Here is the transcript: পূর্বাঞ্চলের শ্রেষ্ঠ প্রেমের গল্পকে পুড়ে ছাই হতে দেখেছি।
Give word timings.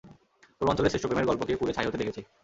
পূর্বাঞ্চলের 0.57 0.91
শ্রেষ্ঠ 0.91 1.05
প্রেমের 1.07 1.29
গল্পকে 1.29 1.59
পুড়ে 1.59 1.75
ছাই 1.75 1.87
হতে 1.87 1.99
দেখেছি। 2.01 2.21